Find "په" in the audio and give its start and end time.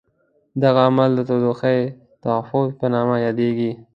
2.79-2.85